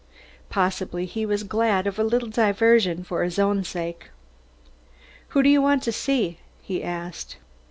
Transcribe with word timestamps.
Possibly 0.49 1.05
he 1.05 1.27
was 1.27 1.43
glad 1.43 1.85
of 1.85 1.99
a 1.99 2.03
little 2.03 2.27
diversion 2.27 3.03
for 3.03 3.21
his 3.23 3.37
own 3.37 3.63
sake. 3.63 4.09
"Who 5.27 5.43
do 5.43 5.49
you 5.49 5.61
want 5.61 5.83
to 5.83 5.91
see?" 5.91 6.39
he 6.63 6.83
asked. 6.83 7.37